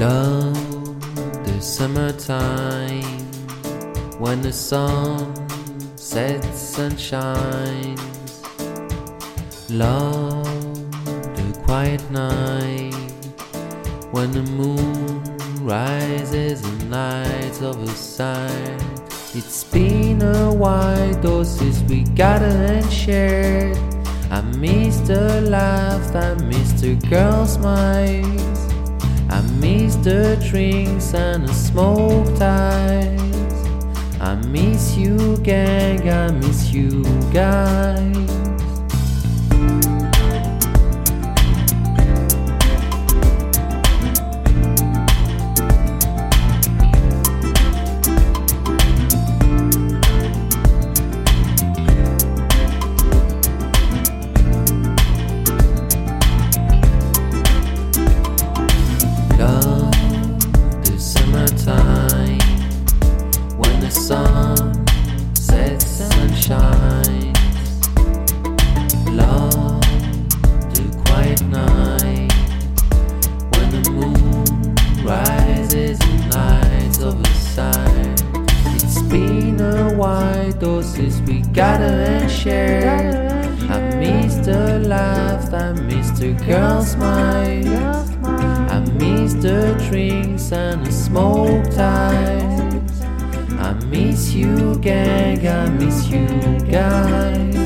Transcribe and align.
Love 0.00 1.44
the 1.44 1.60
summertime 1.60 3.02
when 4.18 4.42
the 4.42 4.52
sun 4.52 5.32
sets 5.96 6.78
and 6.78 6.98
shines. 6.98 8.42
Love 9.70 10.44
the 11.36 11.60
quiet 11.64 12.02
night 12.10 12.92
when 14.10 14.32
the 14.32 14.42
moon 14.42 15.22
rises 15.64 16.64
and 16.64 16.90
lights 16.90 17.62
over 17.62 17.86
sight. 17.86 18.82
It's 19.32 19.62
been 19.64 20.22
a 20.22 20.52
while, 20.52 21.44
since 21.44 21.82
we 21.88 22.02
gathered 22.02 22.70
and 22.70 22.92
shared. 22.92 23.78
I 24.30 24.40
miss 24.58 24.98
the 24.98 25.40
laughs, 25.42 26.14
I 26.14 26.34
miss 26.34 26.72
the 26.80 26.96
girls' 27.08 27.54
smiles. 27.54 28.73
I 29.34 29.40
miss 29.58 29.96
the 29.96 30.40
drinks 30.48 31.12
and 31.12 31.48
the 31.48 31.52
smoke 31.52 32.38
ties. 32.38 33.20
I 34.20 34.36
miss 34.46 34.96
you, 34.96 35.36
gang, 35.38 36.08
I 36.08 36.30
miss 36.30 36.70
you, 36.70 37.02
guys. 37.32 38.33
Rises 75.04 76.00
and 76.00 76.34
lights 76.34 77.00
over 77.00 77.24
sight. 77.34 78.22
It's 78.74 79.02
been 79.02 79.60
a 79.60 79.94
while 79.94 80.52
though 80.52 80.80
since 80.80 81.20
we 81.20 81.42
gathered 81.52 82.22
and 82.22 82.30
shared. 82.30 83.24
I 83.70 83.96
miss 83.96 84.36
the 84.46 84.78
laughs, 84.80 85.52
I 85.52 85.72
miss 85.72 86.10
the 86.18 86.32
girls' 86.32 86.92
smiles. 86.92 88.10
I 88.24 88.80
miss 88.98 89.34
the 89.34 89.74
drinks 89.88 90.52
and 90.52 90.84
the 90.86 90.92
smoke 90.92 91.64
ties. 91.74 93.02
I 93.58 93.72
miss 93.86 94.32
you, 94.32 94.78
gang, 94.78 95.46
I 95.46 95.68
miss 95.70 96.08
you, 96.08 96.26
guys. 96.70 97.63